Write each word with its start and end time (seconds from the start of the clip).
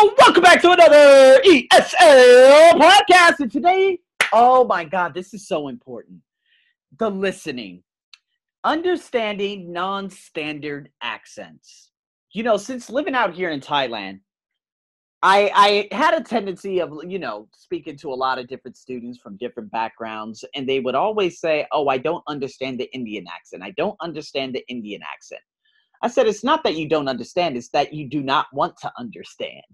Welcome 0.00 0.44
back 0.44 0.62
to 0.62 0.70
another 0.70 1.40
ESL 1.44 2.72
podcast. 2.74 3.40
And 3.40 3.50
today, 3.50 3.98
oh 4.32 4.64
my 4.64 4.84
God, 4.84 5.12
this 5.12 5.34
is 5.34 5.48
so 5.48 5.66
important. 5.66 6.20
The 7.00 7.10
listening, 7.10 7.82
understanding 8.62 9.72
non 9.72 10.08
standard 10.08 10.90
accents. 11.02 11.90
You 12.32 12.44
know, 12.44 12.56
since 12.56 12.88
living 12.88 13.16
out 13.16 13.34
here 13.34 13.50
in 13.50 13.58
Thailand, 13.58 14.20
I, 15.24 15.88
I 15.90 15.94
had 15.96 16.14
a 16.14 16.22
tendency 16.22 16.78
of, 16.78 16.92
you 17.04 17.18
know, 17.18 17.48
speaking 17.52 17.96
to 17.96 18.12
a 18.12 18.14
lot 18.14 18.38
of 18.38 18.46
different 18.46 18.76
students 18.76 19.18
from 19.18 19.36
different 19.36 19.68
backgrounds, 19.72 20.44
and 20.54 20.68
they 20.68 20.78
would 20.78 20.94
always 20.94 21.40
say, 21.40 21.66
Oh, 21.72 21.88
I 21.88 21.98
don't 21.98 22.22
understand 22.28 22.78
the 22.78 22.88
Indian 22.94 23.24
accent. 23.26 23.64
I 23.64 23.72
don't 23.72 23.96
understand 24.00 24.54
the 24.54 24.64
Indian 24.68 25.00
accent. 25.02 25.42
I 26.02 26.08
said, 26.08 26.28
It's 26.28 26.44
not 26.44 26.62
that 26.62 26.76
you 26.76 26.88
don't 26.88 27.08
understand, 27.08 27.56
it's 27.56 27.70
that 27.70 27.92
you 27.92 28.08
do 28.08 28.22
not 28.22 28.46
want 28.52 28.76
to 28.82 28.92
understand. 28.96 29.64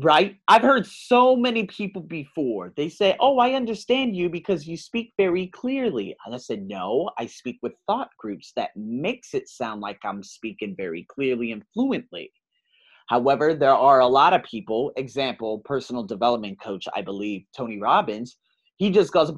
Right? 0.00 0.36
I've 0.46 0.62
heard 0.62 0.86
so 0.86 1.34
many 1.34 1.66
people 1.66 2.02
before. 2.02 2.72
They 2.76 2.88
say, 2.88 3.16
Oh, 3.18 3.38
I 3.38 3.54
understand 3.54 4.14
you 4.16 4.28
because 4.28 4.66
you 4.66 4.76
speak 4.76 5.12
very 5.16 5.48
clearly. 5.48 6.16
And 6.24 6.34
I 6.34 6.38
said, 6.38 6.68
No, 6.68 7.10
I 7.18 7.26
speak 7.26 7.58
with 7.62 7.72
thought 7.86 8.10
groups 8.18 8.52
that 8.54 8.70
makes 8.76 9.34
it 9.34 9.48
sound 9.48 9.80
like 9.80 9.98
I'm 10.04 10.22
speaking 10.22 10.74
very 10.76 11.04
clearly 11.08 11.52
and 11.52 11.64
fluently. 11.74 12.30
However, 13.08 13.54
there 13.54 13.74
are 13.74 14.00
a 14.00 14.06
lot 14.06 14.34
of 14.34 14.42
people, 14.44 14.92
example, 14.96 15.62
personal 15.64 16.02
development 16.02 16.60
coach, 16.60 16.86
I 16.94 17.00
believe, 17.00 17.44
Tony 17.56 17.80
Robbins, 17.80 18.36
he 18.76 18.90
just 18.90 19.12
goes 19.12 19.32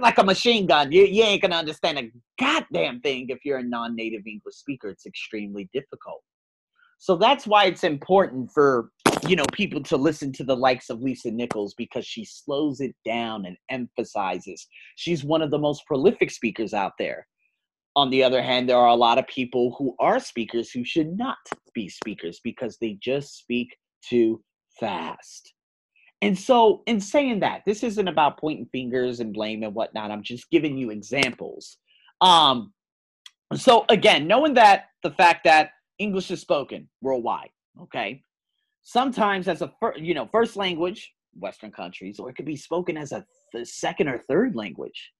like 0.00 0.18
a 0.18 0.24
machine 0.24 0.66
gun. 0.66 0.92
You, 0.92 1.04
you 1.04 1.22
ain't 1.22 1.40
going 1.40 1.52
to 1.52 1.56
understand 1.56 1.98
a 1.98 2.10
goddamn 2.38 3.00
thing 3.00 3.26
if 3.28 3.38
you're 3.44 3.58
a 3.58 3.62
non 3.62 3.96
native 3.96 4.26
English 4.26 4.56
speaker. 4.56 4.90
It's 4.90 5.06
extremely 5.06 5.68
difficult. 5.72 6.22
So 6.98 7.16
that's 7.16 7.46
why 7.46 7.64
it's 7.64 7.84
important 7.84 8.50
for 8.52 8.90
you 9.28 9.36
know 9.36 9.44
people 9.52 9.82
to 9.84 9.96
listen 9.96 10.32
to 10.32 10.44
the 10.44 10.56
likes 10.56 10.90
of 10.90 11.00
Lisa 11.00 11.30
Nichols 11.30 11.74
because 11.74 12.06
she 12.06 12.24
slows 12.24 12.80
it 12.80 12.94
down 13.04 13.46
and 13.46 13.56
emphasizes. 13.70 14.66
She's 14.96 15.24
one 15.24 15.42
of 15.42 15.50
the 15.50 15.58
most 15.58 15.86
prolific 15.86 16.30
speakers 16.30 16.74
out 16.74 16.92
there. 16.98 17.26
On 17.94 18.10
the 18.10 18.24
other 18.24 18.42
hand, 18.42 18.68
there 18.68 18.78
are 18.78 18.88
a 18.88 18.94
lot 18.94 19.18
of 19.18 19.26
people 19.26 19.74
who 19.78 19.94
are 20.00 20.18
speakers 20.18 20.70
who 20.70 20.84
should 20.84 21.16
not 21.16 21.36
be 21.74 21.88
speakers 21.88 22.40
because 22.42 22.78
they 22.78 22.98
just 23.02 23.38
speak 23.38 23.76
too 24.08 24.42
fast. 24.80 25.52
And 26.22 26.38
so, 26.38 26.82
in 26.86 27.00
saying 27.00 27.40
that, 27.40 27.62
this 27.66 27.82
isn't 27.82 28.08
about 28.08 28.38
pointing 28.38 28.66
fingers 28.72 29.20
and 29.20 29.32
blame 29.32 29.62
and 29.62 29.74
whatnot. 29.74 30.10
I'm 30.10 30.22
just 30.22 30.50
giving 30.50 30.78
you 30.78 30.90
examples. 30.90 31.78
Um, 32.20 32.72
so 33.56 33.84
again, 33.88 34.26
knowing 34.26 34.54
that 34.54 34.86
the 35.02 35.10
fact 35.10 35.44
that 35.44 35.70
English 35.98 36.30
is 36.30 36.40
spoken 36.40 36.88
worldwide, 37.00 37.50
okay, 37.82 38.22
sometimes 38.82 39.48
as 39.48 39.62
a 39.62 39.72
fir- 39.80 39.96
you 39.96 40.14
know 40.14 40.28
first 40.30 40.56
language, 40.56 41.12
Western 41.34 41.70
countries, 41.70 42.18
or 42.18 42.30
it 42.30 42.34
could 42.34 42.46
be 42.46 42.56
spoken 42.56 42.96
as 42.96 43.12
a 43.12 43.24
th- 43.52 43.66
second 43.66 44.08
or 44.08 44.18
third 44.18 44.54
language. 44.54 45.12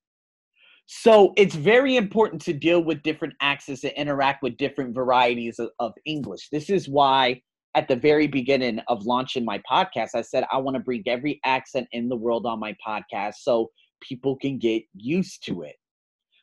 So 0.86 1.32
it's 1.36 1.54
very 1.54 1.96
important 1.96 2.42
to 2.42 2.52
deal 2.52 2.82
with 2.82 3.02
different 3.02 3.34
accents 3.40 3.84
and 3.84 3.92
interact 3.94 4.42
with 4.42 4.56
different 4.56 4.94
varieties 4.94 5.58
of, 5.58 5.70
of 5.78 5.92
English. 6.04 6.48
This 6.50 6.68
is 6.68 6.88
why 6.88 7.40
at 7.74 7.88
the 7.88 7.96
very 7.96 8.26
beginning 8.26 8.80
of 8.88 9.06
launching 9.06 9.44
my 9.44 9.62
podcast, 9.70 10.10
I 10.14 10.22
said 10.22 10.44
I 10.52 10.58
want 10.58 10.76
to 10.76 10.82
bring 10.82 11.02
every 11.06 11.40
accent 11.44 11.88
in 11.92 12.08
the 12.08 12.16
world 12.16 12.46
on 12.46 12.60
my 12.60 12.76
podcast 12.86 13.36
so 13.40 13.70
people 14.02 14.36
can 14.36 14.58
get 14.58 14.82
used 14.94 15.44
to 15.46 15.62
it. 15.62 15.76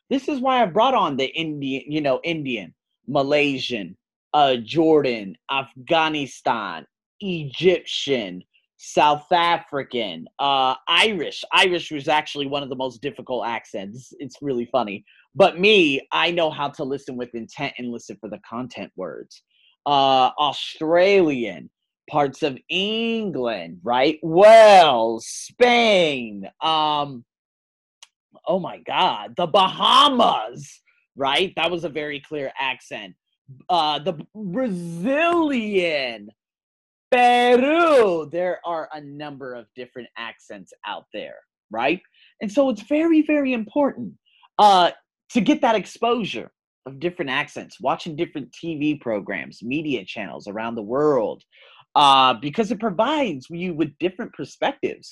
This 0.08 0.28
is 0.28 0.40
why 0.40 0.62
I 0.62 0.66
brought 0.66 0.94
on 0.94 1.16
the 1.16 1.26
Indian, 1.26 1.84
you 1.86 2.00
know, 2.00 2.20
Indian, 2.24 2.74
Malaysian, 3.06 3.96
uh, 4.34 4.56
Jordan, 4.56 5.36
Afghanistan, 5.50 6.84
Egyptian, 7.20 8.42
South 8.76 9.30
African, 9.30 10.26
uh, 10.38 10.74
Irish. 10.88 11.44
Irish 11.52 11.90
was 11.90 12.08
actually 12.08 12.46
one 12.46 12.62
of 12.62 12.68
the 12.68 12.76
most 12.76 13.02
difficult 13.02 13.46
accents. 13.46 14.12
It's 14.18 14.36
really 14.40 14.66
funny. 14.72 15.04
But 15.34 15.60
me, 15.60 16.00
I 16.12 16.30
know 16.30 16.50
how 16.50 16.68
to 16.70 16.84
listen 16.84 17.16
with 17.16 17.34
intent 17.34 17.74
and 17.78 17.90
listen 17.90 18.16
for 18.20 18.28
the 18.28 18.40
content 18.48 18.90
words. 18.96 19.42
Uh, 19.86 20.30
Australian, 20.38 21.70
parts 22.08 22.42
of 22.42 22.58
England, 22.68 23.80
right? 23.82 24.18
Wales, 24.22 25.26
Spain. 25.26 26.48
Um, 26.60 27.24
oh 28.46 28.58
my 28.58 28.78
God, 28.78 29.34
the 29.36 29.46
Bahamas, 29.46 30.80
right? 31.16 31.52
That 31.56 31.70
was 31.70 31.84
a 31.84 31.88
very 31.88 32.20
clear 32.20 32.52
accent. 32.58 33.14
Uh, 33.68 33.98
the 33.98 34.14
Brazilian, 34.34 36.30
Peru. 37.10 38.28
There 38.30 38.60
are 38.64 38.88
a 38.92 39.00
number 39.00 39.54
of 39.54 39.66
different 39.74 40.08
accents 40.16 40.72
out 40.86 41.06
there, 41.12 41.36
right? 41.70 42.00
And 42.40 42.50
so 42.50 42.70
it's 42.70 42.82
very, 42.82 43.22
very 43.22 43.52
important 43.52 44.14
uh, 44.58 44.92
to 45.32 45.40
get 45.40 45.60
that 45.62 45.74
exposure 45.74 46.50
of 46.86 47.00
different 47.00 47.30
accents, 47.30 47.78
watching 47.80 48.16
different 48.16 48.52
TV 48.52 49.00
programs, 49.00 49.62
media 49.62 50.04
channels 50.04 50.46
around 50.46 50.76
the 50.76 50.82
world, 50.82 51.42
uh, 51.96 52.34
because 52.34 52.70
it 52.70 52.80
provides 52.80 53.46
you 53.50 53.74
with 53.74 53.96
different 53.98 54.32
perspectives. 54.32 55.10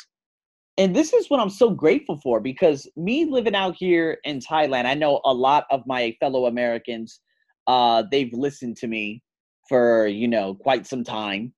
And 0.78 0.94
this 0.94 1.12
is 1.12 1.28
what 1.28 1.40
I'm 1.40 1.50
so 1.50 1.70
grateful 1.70 2.20
for 2.22 2.40
because 2.40 2.88
me 2.96 3.24
living 3.24 3.56
out 3.56 3.74
here 3.76 4.18
in 4.22 4.38
Thailand, 4.38 4.86
I 4.86 4.94
know 4.94 5.20
a 5.24 5.34
lot 5.34 5.66
of 5.70 5.82
my 5.86 6.16
fellow 6.20 6.46
Americans, 6.46 7.20
uh, 7.66 8.04
they've 8.10 8.32
listened 8.32 8.76
to 8.78 8.86
me 8.86 9.20
for, 9.68 10.06
you 10.06 10.28
know, 10.28 10.54
quite 10.54 10.86
some 10.86 11.02
time 11.02 11.52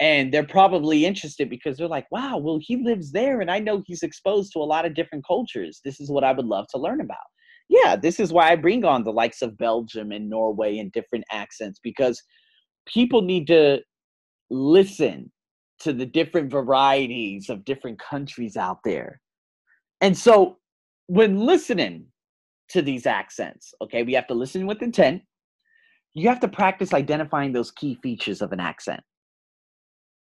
and 0.00 0.32
they're 0.32 0.44
probably 0.44 1.04
interested 1.04 1.48
because 1.48 1.76
they're 1.76 1.88
like 1.88 2.06
wow 2.10 2.36
well 2.36 2.58
he 2.60 2.76
lives 2.76 3.12
there 3.12 3.40
and 3.40 3.50
i 3.50 3.58
know 3.58 3.82
he's 3.86 4.02
exposed 4.02 4.52
to 4.52 4.58
a 4.58 4.64
lot 4.64 4.84
of 4.84 4.94
different 4.94 5.24
cultures. 5.26 5.80
This 5.84 6.00
is 6.00 6.10
what 6.10 6.24
i 6.24 6.32
would 6.32 6.46
love 6.46 6.66
to 6.70 6.78
learn 6.78 7.00
about. 7.00 7.18
Yeah 7.68 7.96
this 7.96 8.18
is 8.20 8.32
why 8.32 8.50
i 8.50 8.56
bring 8.56 8.84
on 8.84 9.04
the 9.04 9.12
likes 9.12 9.42
of 9.42 9.58
belgium 9.58 10.12
and 10.12 10.28
norway 10.28 10.78
and 10.78 10.92
different 10.92 11.24
accents 11.30 11.78
because 11.82 12.22
people 12.86 13.22
need 13.22 13.46
to 13.46 13.80
listen 14.50 15.30
to 15.80 15.92
the 15.92 16.06
different 16.06 16.50
varieties 16.50 17.48
of 17.48 17.64
different 17.64 17.98
countries 17.98 18.56
out 18.56 18.78
there. 18.84 19.20
And 20.00 20.16
so 20.16 20.58
when 21.06 21.38
listening 21.38 22.06
to 22.70 22.82
these 22.82 23.06
accents 23.06 23.74
okay 23.82 24.02
we 24.02 24.14
have 24.14 24.26
to 24.28 24.34
listen 24.34 24.66
with 24.66 24.82
intent. 24.82 25.22
You 26.14 26.28
have 26.28 26.40
to 26.40 26.48
practice 26.48 26.92
identifying 26.92 27.52
those 27.52 27.70
key 27.70 27.98
features 28.02 28.42
of 28.42 28.52
an 28.52 28.60
accent 28.60 29.02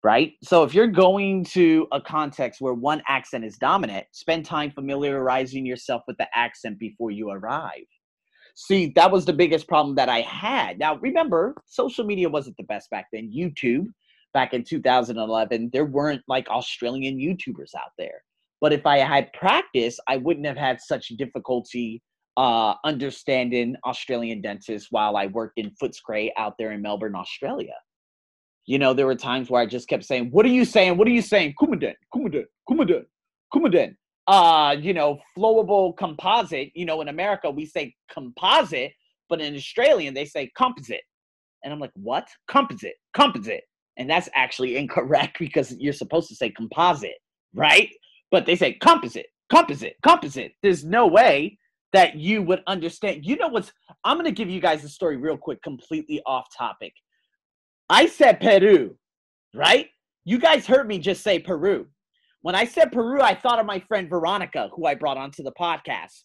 right? 0.02 0.32
So 0.42 0.62
if 0.62 0.74
you're 0.74 0.86
going 0.86 1.44
to 1.46 1.86
a 1.92 2.00
context 2.00 2.60
where 2.60 2.74
one 2.74 3.02
accent 3.06 3.44
is 3.44 3.58
dominant, 3.58 4.06
spend 4.12 4.46
time 4.46 4.70
familiarizing 4.70 5.66
yourself 5.66 6.02
with 6.06 6.16
the 6.16 6.26
accent 6.34 6.78
before 6.78 7.10
you 7.10 7.30
arrive. 7.30 7.84
See, 8.54 8.92
that 8.96 9.10
was 9.10 9.24
the 9.24 9.32
biggest 9.32 9.68
problem 9.68 9.94
that 9.96 10.08
I 10.08 10.22
had. 10.22 10.78
Now, 10.78 10.96
remember, 10.96 11.54
social 11.66 12.04
media 12.04 12.28
wasn't 12.28 12.56
the 12.56 12.64
best 12.64 12.90
back 12.90 13.06
then. 13.12 13.32
YouTube, 13.34 13.86
back 14.34 14.54
in 14.54 14.64
2011, 14.64 15.70
there 15.72 15.84
weren't 15.84 16.22
like 16.28 16.48
Australian 16.48 17.18
YouTubers 17.18 17.74
out 17.74 17.92
there. 17.98 18.22
But 18.60 18.72
if 18.72 18.86
I 18.86 18.98
had 18.98 19.32
practice, 19.32 19.98
I 20.08 20.16
wouldn't 20.16 20.46
have 20.46 20.56
had 20.56 20.80
such 20.80 21.08
difficulty 21.08 22.02
uh, 22.36 22.74
understanding 22.84 23.76
Australian 23.84 24.40
dentists 24.40 24.88
while 24.90 25.16
I 25.16 25.26
worked 25.26 25.58
in 25.58 25.72
Footscray 25.82 26.30
out 26.36 26.54
there 26.58 26.72
in 26.72 26.82
Melbourne, 26.82 27.14
Australia 27.14 27.74
you 28.70 28.78
know, 28.78 28.94
there 28.94 29.06
were 29.06 29.16
times 29.16 29.50
where 29.50 29.60
I 29.60 29.66
just 29.66 29.88
kept 29.88 30.04
saying, 30.04 30.30
What 30.30 30.46
are 30.46 30.50
you 30.50 30.64
saying? 30.64 30.96
What 30.96 31.08
are 31.08 31.10
you 31.10 31.22
saying? 31.22 31.54
Kumaden, 31.60 31.94
Kumaden, 32.14 32.44
Kumaden, 32.70 33.04
Kumaden. 33.52 33.96
Uh, 34.28 34.76
you 34.78 34.94
know, 34.94 35.18
flowable 35.36 35.96
composite. 35.96 36.70
You 36.76 36.84
know, 36.84 37.00
in 37.00 37.08
America 37.08 37.50
we 37.50 37.66
say 37.66 37.92
composite, 38.12 38.92
but 39.28 39.40
in 39.40 39.56
Australian 39.56 40.14
they 40.14 40.24
say 40.24 40.52
composite. 40.56 41.02
And 41.64 41.72
I'm 41.72 41.80
like, 41.80 41.90
what? 41.94 42.28
Composite, 42.48 42.94
composite. 43.12 43.64
And 43.96 44.08
that's 44.08 44.28
actually 44.36 44.76
incorrect 44.82 45.40
because 45.40 45.76
you're 45.80 45.92
supposed 45.92 46.28
to 46.28 46.36
say 46.36 46.50
composite, 46.50 47.18
right? 47.52 47.90
But 48.30 48.46
they 48.46 48.54
say 48.54 48.74
composite, 48.74 49.26
composite, 49.50 49.96
composite. 50.04 50.52
There's 50.62 50.84
no 50.84 51.08
way 51.08 51.58
that 51.92 52.14
you 52.14 52.40
would 52.42 52.62
understand. 52.68 53.26
You 53.26 53.34
know 53.34 53.48
what's 53.48 53.72
I'm 54.04 54.16
gonna 54.16 54.30
give 54.30 54.48
you 54.48 54.60
guys 54.60 54.84
a 54.84 54.88
story 54.88 55.16
real 55.16 55.36
quick, 55.36 55.60
completely 55.60 56.22
off 56.24 56.46
topic. 56.56 56.92
I 57.90 58.06
said 58.06 58.38
Peru, 58.38 58.94
right? 59.52 59.88
You 60.24 60.38
guys 60.38 60.64
heard 60.64 60.86
me 60.86 61.00
just 61.00 61.24
say 61.24 61.40
Peru. 61.40 61.88
When 62.42 62.54
I 62.54 62.64
said 62.64 62.92
Peru, 62.92 63.20
I 63.20 63.34
thought 63.34 63.58
of 63.58 63.66
my 63.66 63.80
friend 63.80 64.08
Veronica, 64.08 64.70
who 64.72 64.86
I 64.86 64.94
brought 64.94 65.16
onto 65.16 65.42
the 65.42 65.52
podcast. 65.60 66.22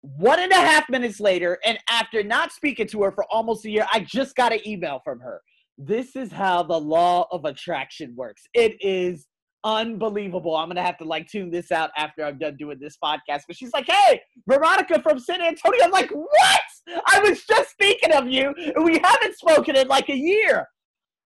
One 0.00 0.40
and 0.40 0.50
a 0.50 0.56
half 0.56 0.88
minutes 0.90 1.20
later, 1.20 1.58
and 1.64 1.78
after 1.88 2.24
not 2.24 2.50
speaking 2.50 2.88
to 2.88 3.02
her 3.04 3.12
for 3.12 3.24
almost 3.30 3.64
a 3.64 3.70
year, 3.70 3.86
I 3.92 4.00
just 4.00 4.34
got 4.34 4.52
an 4.52 4.58
email 4.66 5.00
from 5.04 5.20
her. 5.20 5.40
This 5.78 6.16
is 6.16 6.32
how 6.32 6.64
the 6.64 6.78
law 6.78 7.28
of 7.30 7.44
attraction 7.44 8.14
works. 8.16 8.42
It 8.52 8.76
is 8.80 9.28
unbelievable. 9.62 10.56
I'm 10.56 10.68
gonna 10.68 10.82
have 10.82 10.98
to 10.98 11.04
like 11.04 11.28
tune 11.28 11.50
this 11.52 11.70
out 11.70 11.90
after 11.96 12.24
I'm 12.24 12.38
done 12.38 12.56
doing 12.56 12.78
this 12.80 12.96
podcast. 13.02 13.42
But 13.46 13.56
she's 13.56 13.72
like, 13.72 13.86
"Hey, 13.88 14.20
Veronica 14.48 15.00
from 15.00 15.20
San 15.20 15.42
Antonio." 15.42 15.84
I'm 15.84 15.92
like, 15.92 16.10
"What? 16.10 16.60
I 17.06 17.20
was 17.20 17.44
just 17.44 17.70
speaking 17.70 18.12
of 18.12 18.28
you, 18.28 18.52
and 18.74 18.84
we 18.84 18.98
haven't 18.98 19.36
spoken 19.36 19.76
in 19.76 19.86
like 19.86 20.08
a 20.08 20.16
year." 20.16 20.66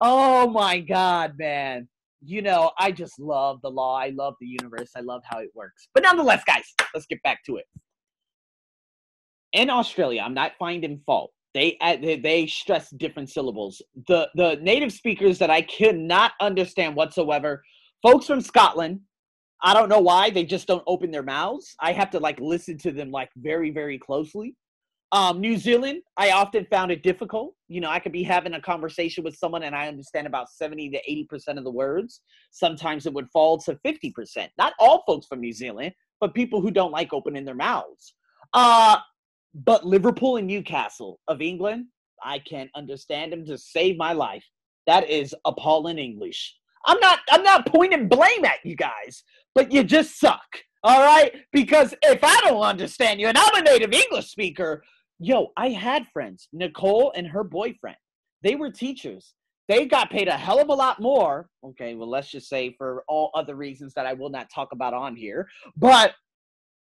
Oh 0.01 0.49
my 0.51 0.81
God, 0.81 1.35
man. 1.39 1.89
You 2.25 2.43
know, 2.43 2.73
I 2.79 2.93
just 2.93 3.19
love 3.19 3.61
the 3.63 3.71
law. 3.71 3.97
I 3.97 4.11
love 4.11 4.35
the 4.41 4.47
universe. 4.47 4.91
I 4.97 5.01
love 5.01 5.23
how 5.25 5.39
it 5.39 5.51
works. 5.55 5.89
But 5.95 6.03
nonetheless, 6.03 6.43
guys, 6.45 6.65
let's 6.93 7.07
get 7.07 7.23
back 7.23 7.45
to 7.45 7.57
it. 7.57 7.65
In 9.53 9.71
Australia, 9.71 10.23
I'm 10.23 10.35
not 10.35 10.53
finding 10.59 11.01
fault. 11.07 11.33
They, 11.55 11.79
uh, 11.81 11.97
they 11.97 12.19
they 12.19 12.47
stress 12.47 12.91
different 12.91 13.31
syllables. 13.31 13.81
The 14.09 14.29
the 14.35 14.59
native 14.61 14.93
speakers 14.93 15.39
that 15.39 15.51
I 15.51 15.63
could 15.63 15.97
not 15.97 16.33
understand 16.41 16.95
whatsoever, 16.95 17.63
folks 18.03 18.27
from 18.27 18.43
Scotland, 18.43 19.01
I 19.63 19.73
don't 19.73 19.89
know 19.89 20.01
why 20.01 20.29
they 20.29 20.45
just 20.45 20.67
don't 20.67 20.83
open 20.87 21.11
their 21.11 21.23
mouths. 21.23 21.75
I 21.81 21.93
have 21.93 22.11
to 22.11 22.19
like 22.19 22.39
listen 22.41 22.77
to 22.79 22.93
them 22.93 23.11
like 23.11 23.31
very 23.37 23.71
very 23.71 23.99
closely. 23.99 24.55
Um, 25.13 25.41
New 25.41 25.57
Zealand, 25.57 26.03
I 26.17 26.33
often 26.33 26.67
found 26.69 26.91
it 26.91 27.03
difficult. 27.03 27.55
You 27.69 27.81
know, 27.81 27.91
I 27.91 28.01
could 28.01 28.13
be 28.13 28.25
having 28.25 28.55
a 28.55 28.61
conversation 28.61 29.23
with 29.23 29.37
someone 29.37 29.63
and 29.63 29.75
I 29.75 29.87
understand 29.87 30.27
about 30.27 30.51
70 30.51 30.91
to 30.91 31.01
80% 31.09 31.59
of 31.59 31.65
the 31.65 31.71
words. 31.71 32.21
Sometimes 32.51 33.07
it 33.07 33.13
would 33.13 33.29
fall 33.33 33.59
to 33.59 33.79
50%. 33.85 34.49
Not 34.59 34.73
all 34.81 35.05
folks 35.07 35.27
from 35.27 35.41
New 35.41 35.53
Zealand, 35.53 35.93
but 36.21 36.35
people 36.35 36.61
who 36.61 36.71
don't 36.71 36.91
like 36.91 37.13
opening 37.13 37.45
their 37.45 37.55
mouths. 37.55 38.15
Uh, 38.53 38.99
but 39.55 39.87
Liverpool 39.87 40.37
and 40.37 40.47
Newcastle 40.47 41.21
of 41.29 41.41
England, 41.41 41.87
I 42.23 42.41
can't 42.41 42.71
understand 42.75 43.33
them 43.33 43.47
to 43.47 43.57
save 43.57 43.97
my 43.97 44.13
life. 44.13 44.45
That 44.87 45.09
is 45.09 45.35
appalling 45.45 45.99
English. 45.99 46.57
I'm 46.87 47.01
not 47.01 47.19
I'm 47.31 47.43
not 47.43 47.67
pointing 47.67 48.09
blame 48.09 48.45
at 48.45 48.65
you 48.65 48.77
guys, 48.77 49.25
but 49.55 49.73
you 49.73 49.83
just 49.83 50.21
suck. 50.21 50.47
All 50.85 51.03
right? 51.03 51.33
Because 51.53 51.95
if 52.03 52.23
I 52.23 52.41
don't 52.43 52.63
understand 52.63 53.21
you 53.21 53.27
and 53.27 53.37
I'm 53.37 53.57
a 53.57 53.63
native 53.63 53.93
English 53.93 54.27
speaker, 54.27 54.85
yo, 55.19 55.49
I 55.57 55.71
had 55.71 56.07
friends, 56.09 56.49
Nicole 56.53 57.13
and 57.17 57.27
her 57.27 57.45
boyfriend. 57.45 57.97
They 58.43 58.55
were 58.55 58.71
teachers. 58.71 59.35
They 59.69 59.87
got 59.87 60.11
paid 60.11 60.29
a 60.29 60.37
hell 60.37 60.61
of 60.61 60.69
a 60.69 60.75
lot 60.75 61.01
more. 61.01 61.49
Okay, 61.65 61.95
well, 61.95 62.09
let's 62.09 62.31
just 62.31 62.49
say 62.49 62.75
for 62.79 63.03
all 63.09 63.31
other 63.35 63.57
reasons 63.57 63.95
that 63.95 64.07
I 64.07 64.13
will 64.13 64.31
not 64.31 64.49
talk 64.55 64.69
about 64.73 64.95
on 64.95 65.17
here. 65.17 65.49
But 65.77 66.13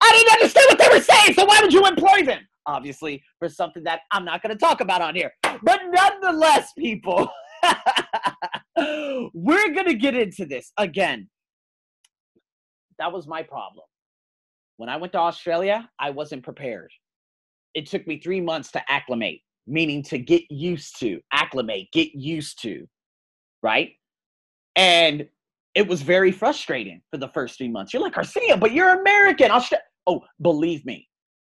I 0.02 0.12
didn't 0.12 0.32
understand 0.34 0.66
what 0.68 0.78
they 0.78 0.88
were 0.94 1.02
saying, 1.02 1.34
so 1.34 1.44
why 1.46 1.60
would 1.62 1.72
you 1.72 1.86
employ 1.86 2.24
them? 2.24 2.42
Obviously, 2.66 3.22
for 3.38 3.48
something 3.48 3.84
that 3.84 4.00
I'm 4.10 4.24
not 4.24 4.42
going 4.42 4.52
to 4.52 4.58
talk 4.58 4.80
about 4.80 5.00
on 5.00 5.14
here. 5.14 5.32
But 5.62 5.80
nonetheless, 5.92 6.72
people, 6.76 7.28
we're 8.76 9.72
going 9.72 9.86
to 9.86 9.94
get 9.94 10.14
into 10.14 10.44
this 10.44 10.72
again. 10.78 11.28
That 12.98 13.12
was 13.12 13.26
my 13.26 13.42
problem. 13.42 13.84
When 14.76 14.88
I 14.88 14.96
went 14.96 15.12
to 15.12 15.18
Australia, 15.18 15.88
I 15.98 16.10
wasn't 16.10 16.42
prepared 16.42 16.90
it 17.74 17.86
took 17.86 18.06
me 18.06 18.18
three 18.20 18.40
months 18.40 18.70
to 18.72 18.82
acclimate, 18.90 19.40
meaning 19.66 20.02
to 20.04 20.18
get 20.18 20.42
used 20.50 20.98
to, 21.00 21.20
acclimate, 21.32 21.88
get 21.92 22.14
used 22.14 22.60
to, 22.62 22.86
right? 23.62 23.92
And 24.76 25.26
it 25.74 25.86
was 25.86 26.02
very 26.02 26.30
frustrating 26.30 27.02
for 27.10 27.18
the 27.18 27.28
first 27.28 27.58
three 27.58 27.68
months. 27.68 27.92
You're 27.92 28.02
like, 28.02 28.16
Arsenio, 28.16 28.56
but 28.56 28.72
you're 28.72 29.00
American. 29.00 29.50
Austra- 29.50 29.78
oh, 30.06 30.22
believe 30.40 30.84
me, 30.86 31.08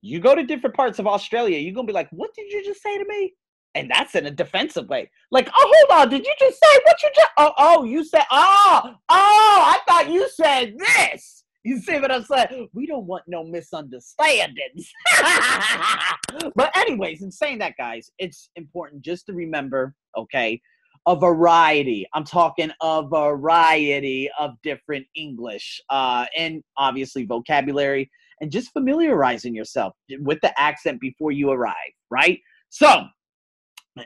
you 0.03 0.21
go 0.21 0.35
to 0.35 0.45
different 0.45 0.77
parts 0.77 0.99
of 0.99 1.07
Australia, 1.07 1.59
you're 1.59 1.75
going 1.75 1.87
to 1.87 1.91
be 1.91 1.95
like, 1.95 2.11
what 2.11 2.35
did 2.35 2.53
you 2.53 2.65
just 2.65 2.83
say 2.83 2.99
to 2.99 3.05
me? 3.09 3.33
And 3.75 3.91
that's 3.91 4.15
in 4.15 4.27
a 4.27 4.31
defensive 4.31 4.89
way. 4.89 5.11
Like, 5.33 5.49
oh, 5.49 5.73
hold 5.89 6.01
on, 6.03 6.11
did 6.11 6.25
you 6.25 6.33
just 6.39 6.61
say 6.63 6.79
what 6.85 7.03
you 7.03 7.11
just? 7.15 7.31
Oh, 7.37 7.53
oh, 7.59 7.85
you 7.85 8.05
said, 8.05 8.23
oh, 8.31 8.83
oh, 8.85 8.97
I 9.09 9.79
thought 9.89 10.11
you 10.11 10.29
said 10.29 10.75
this. 10.79 11.44
You 11.65 11.79
see 11.79 11.99
what 11.99 12.13
I'm 12.13 12.25
saying? 12.25 12.69
We 12.75 12.87
don't 12.87 13.07
want 13.07 13.25
no 13.27 13.43
misunderstandings. 13.43 14.93
but, 16.55 16.77
anyways, 16.77 17.23
in 17.23 17.33
saying 17.33 17.59
that, 17.61 17.75
guys, 17.79 18.11
it's 18.19 18.51
important 18.57 19.03
just 19.03 19.25
to 19.27 19.33
remember, 19.33 19.95
okay, 20.15 20.61
a 21.07 21.17
variety. 21.17 22.07
I'm 22.13 22.25
talking 22.25 22.71
a 22.83 23.03
variety 23.03 24.31
of 24.39 24.53
different 24.63 25.07
English 25.15 25.81
uh, 25.89 26.27
and 26.37 26.63
obviously 26.77 27.25
vocabulary 27.25 28.11
and 28.41 28.51
just 28.51 28.73
familiarizing 28.73 29.55
yourself 29.55 29.95
with 30.21 30.41
the 30.43 30.59
accent 30.61 31.01
before 31.01 31.33
you 31.33 31.51
arrive, 31.51 31.75
right? 32.11 32.41
So, 32.69 33.05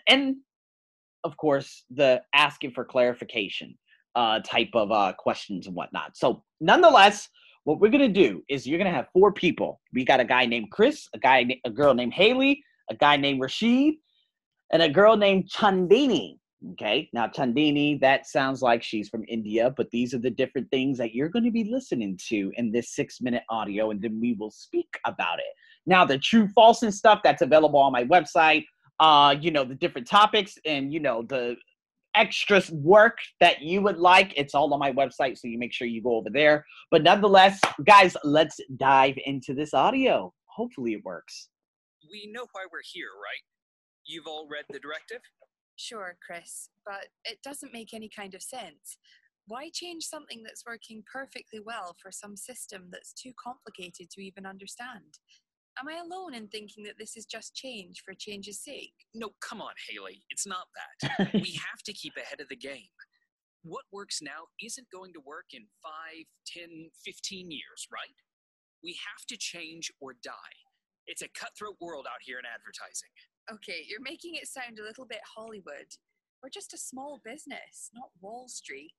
and 0.09 0.37
of 1.25 1.37
course, 1.37 1.85
the 1.91 2.23
asking 2.35 2.73
for 2.73 2.85
clarification 2.85 3.77
uh, 4.15 4.41
type 4.41 4.71
of 4.75 4.93
uh, 4.93 5.13
questions 5.19 5.67
and 5.67 5.75
whatnot. 5.75 6.17
So, 6.17 6.45
nonetheless, 6.61 7.29
what 7.69 7.81
we're 7.81 7.91
gonna 7.91 8.09
do 8.09 8.43
is 8.49 8.67
you're 8.67 8.79
gonna 8.79 8.91
have 8.91 9.09
four 9.13 9.31
people. 9.31 9.79
We 9.93 10.03
got 10.03 10.21
a 10.21 10.25
guy 10.25 10.47
named 10.47 10.71
Chris, 10.71 11.07
a 11.13 11.19
guy, 11.19 11.45
a 11.67 11.71
girl 11.71 11.93
named 11.93 12.15
Haley, 12.15 12.65
a 12.91 12.95
guy 12.95 13.19
named 13.19 13.43
Rashid, 13.43 13.97
and 14.73 14.81
a 14.81 14.89
girl 14.89 15.19
named 15.19 15.51
Chandini. 15.51 16.39
Okay, 16.73 17.11
now 17.13 17.27
Chandini, 17.27 18.01
that 18.01 18.27
sounds 18.27 18.63
like 18.63 18.83
she's 18.83 19.11
from 19.11 19.23
India, 19.29 19.75
but 19.77 19.91
these 19.91 20.15
are 20.15 20.19
the 20.19 20.31
different 20.31 20.71
things 20.71 20.97
that 20.97 21.13
you're 21.13 21.29
going 21.29 21.45
to 21.45 21.51
be 21.51 21.65
listening 21.65 22.19
to 22.29 22.51
in 22.57 22.73
this 22.73 22.95
six 22.95 23.21
minute 23.21 23.43
audio, 23.51 23.91
and 23.91 24.01
then 24.01 24.19
we 24.19 24.33
will 24.33 24.51
speak 24.51 24.89
about 25.05 25.39
it. 25.39 25.53
Now, 25.85 26.07
the 26.07 26.19
true 26.19 26.49
false 26.55 26.83
and 26.83 26.95
stuff 26.95 27.21
that's 27.23 27.43
available 27.43 27.81
on 27.81 27.93
my 27.93 28.05
website, 28.05 28.65
uh, 28.99 29.37
you 29.39 29.51
know, 29.51 29.65
the 29.65 29.75
different 29.75 30.09
topics 30.09 30.57
and 30.65 30.91
you 30.91 31.01
know 31.01 31.21
the 31.21 31.55
extra 32.15 32.63
work 32.73 33.19
that 33.41 33.61
you 33.63 33.83
would 33.83 33.99
like, 33.99 34.33
it's 34.37 34.55
all 34.55 34.73
on 34.73 34.81
my 34.81 34.93
website. 34.93 35.39
So 35.39 35.49
you 35.49 35.59
make 35.59 35.73
sure 35.73 35.87
you 35.87 36.03
go 36.03 36.17
over 36.17 36.31
there. 36.31 36.65
But 36.91 37.03
nonetheless, 37.03 37.61
guys, 37.85 38.17
let's 38.25 38.61
dive 38.77 39.17
into 39.27 39.55
this 39.55 39.75
audio. 39.75 40.33
Hopefully 40.47 40.95
it 40.95 41.05
works. 41.05 41.49
We 42.11 42.31
know 42.33 42.47
why 42.53 42.67
we're 42.73 42.81
here, 42.85 43.11
right? 43.23 43.43
You've 44.05 44.27
all 44.27 44.49
read 44.51 44.65
the 44.71 44.79
directive? 44.79 45.21
Sure, 45.77 46.17
Chris, 46.27 46.71
but 46.85 47.07
it 47.25 47.39
doesn't 47.45 47.73
make 47.73 47.95
any 47.95 48.09
kind 48.09 48.35
of 48.35 48.43
sense. 48.43 48.99
Why 49.47 49.71
change 49.73 50.05
something 50.05 50.43
that's 50.43 50.67
working 50.67 51.03
perfectly 51.11 51.61
well 51.65 51.95
for 52.03 52.11
some 52.11 52.37
system 52.37 52.89
that's 52.91 53.13
too 53.13 53.33
complicated 53.43 54.11
to 54.11 54.21
even 54.21 54.45
understand? 54.45 55.19
Am 55.81 55.87
I 55.87 56.03
alone 56.03 56.35
in 56.35 56.49
thinking 56.49 56.83
that 56.85 56.99
this 56.99 57.17
is 57.17 57.25
just 57.25 57.55
change 57.55 58.03
for 58.05 58.13
change's 58.13 58.59
sake? 58.65 58.95
No, 59.15 59.31
come 59.41 59.61
on, 59.61 59.75
Haley. 59.89 60.23
It's 60.31 60.47
not 60.47 60.67
that. 60.75 61.33
we 61.35 61.53
have 61.55 61.83
to 61.87 61.93
keep 61.93 62.15
ahead 62.17 62.41
of 62.41 62.49
the 62.49 62.57
game. 62.57 62.91
What 63.63 63.85
works 63.93 64.19
now 64.21 64.51
isn't 64.61 64.91
going 64.91 65.13
to 65.13 65.21
work 65.25 65.53
in 65.53 65.67
5, 65.83 65.93
10, 66.47 66.91
15 67.05 67.51
years, 67.51 67.87
right? 67.93 68.19
We 68.83 68.99
have 69.07 69.27
to 69.29 69.37
change 69.37 69.93
or 70.01 70.15
die. 70.23 70.59
It's 71.07 71.23
a 71.23 71.29
cutthroat 71.29 71.77
world 71.81 72.07
out 72.11 72.23
here 72.23 72.39
in 72.39 72.45
advertising. 72.45 73.15
Okay, 73.53 73.87
you're 73.87 74.03
making 74.03 74.35
it 74.35 74.49
sound 74.49 74.79
a 74.79 74.85
little 74.85 75.07
bit 75.07 75.21
Hollywood. 75.37 75.89
We're 76.43 76.51
just 76.51 76.75
a 76.75 76.79
small 76.79 77.21
business, 77.25 77.91
not 77.95 78.11
Wall 78.21 78.49
Street. 78.49 78.99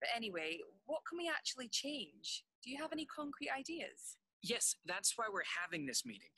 But 0.00 0.10
anyway, 0.14 0.58
what 0.86 1.02
can 1.08 1.16
we 1.16 1.28
actually 1.28 1.68
change? 1.68 2.44
Do 2.62 2.70
you 2.70 2.78
have 2.80 2.92
any 2.92 3.06
concrete 3.06 3.50
ideas? 3.50 4.16
Yes, 4.42 4.74
that's 4.86 5.12
why 5.16 5.26
we're 5.32 5.48
having 5.62 5.86
this 5.86 6.04
meeting. 6.04 6.34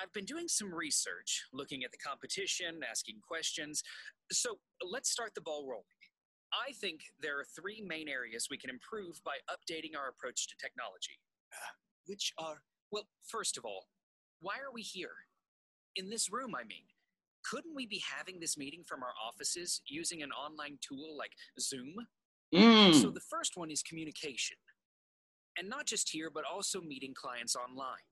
I've 0.00 0.12
been 0.12 0.24
doing 0.24 0.46
some 0.46 0.72
research, 0.72 1.44
looking 1.52 1.82
at 1.84 1.90
the 1.90 1.98
competition, 1.98 2.80
asking 2.88 3.20
questions. 3.26 3.82
So 4.30 4.58
let's 4.88 5.10
start 5.10 5.34
the 5.34 5.40
ball 5.40 5.66
rolling. 5.68 5.84
I 6.52 6.72
think 6.72 7.00
there 7.20 7.38
are 7.38 7.44
three 7.44 7.82
main 7.86 8.08
areas 8.08 8.48
we 8.50 8.58
can 8.58 8.70
improve 8.70 9.20
by 9.24 9.36
updating 9.50 9.98
our 9.98 10.08
approach 10.08 10.48
to 10.48 10.54
technology. 10.60 11.18
Uh, 11.52 11.74
which 12.06 12.32
are, 12.38 12.62
well, 12.90 13.08
first 13.26 13.58
of 13.58 13.64
all, 13.64 13.86
why 14.40 14.54
are 14.54 14.72
we 14.72 14.82
here? 14.82 15.26
In 15.96 16.08
this 16.08 16.30
room, 16.30 16.54
I 16.54 16.64
mean. 16.64 16.84
Couldn't 17.44 17.74
we 17.74 17.86
be 17.86 18.02
having 18.16 18.38
this 18.38 18.58
meeting 18.58 18.82
from 18.86 19.02
our 19.02 19.14
offices 19.26 19.80
using 19.86 20.22
an 20.22 20.30
online 20.30 20.78
tool 20.86 21.16
like 21.16 21.32
Zoom? 21.58 21.94
Mm. 22.54 22.94
So 23.00 23.10
the 23.10 23.20
first 23.20 23.56
one 23.56 23.70
is 23.70 23.82
communication. 23.82 24.56
And 25.58 25.68
not 25.68 25.86
just 25.86 26.10
here, 26.10 26.30
but 26.32 26.44
also 26.50 26.80
meeting 26.80 27.12
clients 27.14 27.56
online. 27.56 28.06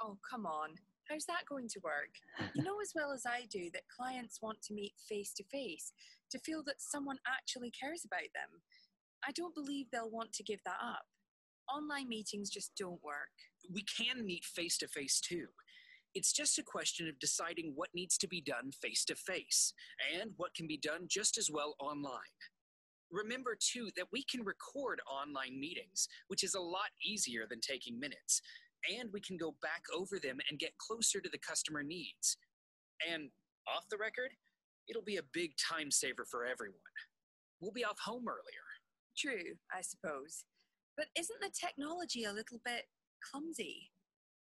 Oh, 0.00 0.16
come 0.28 0.46
on. 0.46 0.70
How's 1.08 1.24
that 1.26 1.46
going 1.48 1.68
to 1.68 1.80
work? 1.82 2.10
You 2.54 2.62
know 2.62 2.80
as 2.82 2.92
well 2.94 3.12
as 3.12 3.24
I 3.26 3.46
do 3.50 3.70
that 3.72 3.88
clients 3.88 4.40
want 4.42 4.60
to 4.62 4.74
meet 4.74 4.92
face 5.08 5.32
to 5.34 5.44
face, 5.44 5.92
to 6.30 6.38
feel 6.38 6.62
that 6.66 6.80
someone 6.80 7.18
actually 7.26 7.70
cares 7.70 8.04
about 8.04 8.28
them. 8.34 8.60
I 9.26 9.32
don't 9.32 9.54
believe 9.54 9.86
they'll 9.90 10.10
want 10.10 10.32
to 10.34 10.42
give 10.42 10.60
that 10.64 10.76
up. 10.82 11.06
Online 11.74 12.08
meetings 12.08 12.50
just 12.50 12.72
don't 12.78 13.02
work. 13.02 13.32
We 13.72 13.82
can 13.82 14.24
meet 14.24 14.44
face 14.44 14.78
to 14.78 14.88
face 14.88 15.20
too. 15.20 15.46
It's 16.14 16.32
just 16.32 16.58
a 16.58 16.62
question 16.62 17.08
of 17.08 17.18
deciding 17.18 17.72
what 17.74 17.90
needs 17.94 18.16
to 18.18 18.28
be 18.28 18.40
done 18.40 18.70
face 18.72 19.04
to 19.06 19.14
face 19.14 19.72
and 20.18 20.32
what 20.36 20.54
can 20.54 20.66
be 20.66 20.78
done 20.78 21.06
just 21.08 21.38
as 21.38 21.50
well 21.52 21.74
online. 21.80 22.12
Remember, 23.10 23.56
too, 23.58 23.90
that 23.96 24.06
we 24.12 24.22
can 24.24 24.44
record 24.44 25.00
online 25.10 25.58
meetings, 25.58 26.08
which 26.28 26.44
is 26.44 26.54
a 26.54 26.60
lot 26.60 26.90
easier 27.02 27.46
than 27.48 27.60
taking 27.60 27.98
minutes, 27.98 28.42
and 28.98 29.10
we 29.12 29.20
can 29.20 29.36
go 29.36 29.54
back 29.62 29.82
over 29.96 30.18
them 30.18 30.38
and 30.48 30.58
get 30.58 30.76
closer 30.78 31.20
to 31.20 31.28
the 31.28 31.38
customer 31.38 31.82
needs. 31.82 32.36
And 33.10 33.30
off 33.66 33.88
the 33.90 33.96
record, 33.96 34.30
it'll 34.88 35.02
be 35.02 35.16
a 35.16 35.32
big 35.32 35.52
time 35.56 35.90
saver 35.90 36.24
for 36.24 36.44
everyone. 36.44 36.76
We'll 37.60 37.72
be 37.72 37.84
off 37.84 37.98
home 37.98 38.26
earlier. 38.28 38.66
True, 39.16 39.56
I 39.72 39.82
suppose. 39.82 40.44
But 40.96 41.06
isn't 41.16 41.40
the 41.40 41.50
technology 41.50 42.24
a 42.24 42.32
little 42.32 42.60
bit 42.64 42.84
clumsy? 43.22 43.90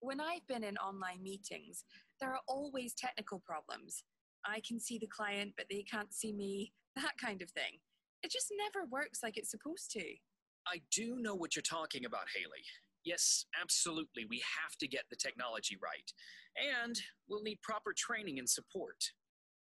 When 0.00 0.20
I've 0.20 0.46
been 0.46 0.64
in 0.64 0.76
online 0.76 1.22
meetings, 1.22 1.84
there 2.20 2.30
are 2.30 2.40
always 2.46 2.94
technical 2.94 3.40
problems. 3.40 4.04
I 4.44 4.60
can 4.66 4.78
see 4.78 4.98
the 4.98 5.06
client, 5.06 5.54
but 5.56 5.66
they 5.70 5.82
can't 5.82 6.12
see 6.12 6.32
me 6.32 6.72
that 6.96 7.12
kind 7.22 7.42
of 7.42 7.50
thing. 7.50 7.78
It 8.22 8.32
just 8.32 8.52
never 8.56 8.86
works 8.90 9.20
like 9.22 9.36
it's 9.36 9.50
supposed 9.50 9.90
to. 9.92 10.04
I 10.66 10.82
do 10.92 11.16
know 11.20 11.34
what 11.34 11.54
you're 11.54 11.62
talking 11.62 12.04
about, 12.04 12.26
Haley. 12.34 12.64
Yes, 13.04 13.46
absolutely, 13.60 14.24
we 14.28 14.42
have 14.62 14.76
to 14.80 14.88
get 14.88 15.04
the 15.10 15.16
technology 15.16 15.76
right. 15.80 16.12
And 16.82 16.96
we'll 17.28 17.42
need 17.42 17.62
proper 17.62 17.94
training 17.96 18.38
and 18.38 18.48
support. 18.48 18.96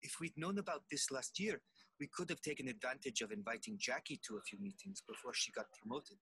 If 0.02 0.16
we'd 0.22 0.38
known 0.38 0.60
about 0.60 0.84
this 0.90 1.12
last 1.12 1.40
year, 1.40 1.62
we 2.00 2.08
could 2.08 2.30
have 2.30 2.42
taken 2.42 2.68
advantage 2.68 3.22
of 3.22 3.32
inviting 3.32 3.78
Jackie 3.78 4.20
to 4.28 4.38
a 4.38 4.42
few 4.42 4.60
meetings 4.60 5.02
before 5.08 5.34
she 5.34 5.52
got 5.52 5.66
promoted. 5.82 6.18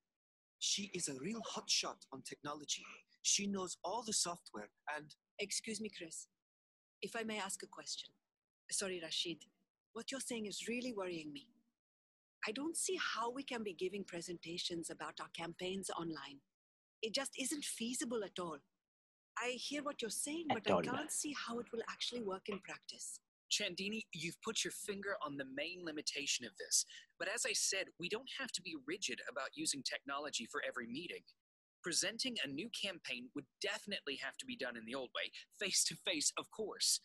She 0.60 0.92
is 0.94 1.10
a 1.10 1.20
real 1.22 1.42
hotshot 1.42 2.06
on 2.12 2.22
technology. 2.22 2.84
She 3.24 3.48
knows 3.48 3.78
all 3.84 4.04
the 4.06 4.14
software 4.14 4.70
and. 4.96 5.16
Excuse 5.40 5.82
me, 5.82 5.90
Chris. 5.96 6.28
If 7.02 7.16
I 7.16 7.24
may 7.24 7.40
ask 7.40 7.64
a 7.64 7.68
question. 7.68 8.10
Sorry, 8.70 9.00
Rashid. 9.02 9.40
What 9.94 10.12
you're 10.12 10.22
saying 10.22 10.46
is 10.46 10.68
really 10.68 10.94
worrying 10.96 11.34
me. 11.34 11.48
I 12.48 12.52
don't 12.52 12.76
see 12.76 12.98
how 13.00 13.32
we 13.32 13.44
can 13.44 13.64
be 13.64 13.74
giving 13.74 14.04
presentations 14.04 14.90
about 14.90 15.20
our 15.22 15.30
campaigns 15.38 15.90
online. 15.90 16.40
It 17.02 17.14
just 17.14 17.32
isn't 17.40 17.64
feasible 17.64 18.24
at 18.24 18.40
all. 18.40 18.58
I 19.38 19.52
hear 19.52 19.84
what 19.84 20.02
you're 20.02 20.10
saying, 20.10 20.48
I 20.52 20.56
but 20.56 20.72
I 20.72 20.82
can't 20.82 21.12
see 21.12 21.34
how 21.48 21.60
it 21.60 21.68
will 21.72 21.82
actually 21.90 22.22
work 22.22 22.50
in 22.50 22.60
practice. 22.60 23.20
Chandini, 23.52 24.04
you've 24.14 24.42
put 24.44 24.64
your 24.64 24.72
finger 24.72 25.16
on 25.26 25.38
the 25.38 25.46
main 25.56 25.84
limitation 25.84 26.46
of 26.46 26.54
this. 26.58 26.86
But 27.20 27.28
as 27.34 27.46
I 27.46 27.54
said, 27.54 27.86
we 28.00 28.10
don't 28.10 28.30
have 28.40 28.52
to 28.54 28.62
be 28.62 28.76
rigid 28.88 29.20
about 29.30 29.50
using 29.56 29.84
technology 29.84 30.48
for 30.50 30.62
every 30.68 30.88
meeting. 30.88 31.24
Presenting 31.84 32.38
a 32.44 32.48
new 32.48 32.70
campaign 32.70 33.30
would 33.36 33.46
definitely 33.62 34.20
have 34.24 34.38
to 34.38 34.46
be 34.46 34.56
done 34.56 34.78
in 34.78 34.86
the 34.86 34.96
old 34.96 35.10
way, 35.16 35.32
face 35.60 35.84
to 35.86 35.96
face, 36.06 36.32
of 36.38 36.46
course. 36.52 37.02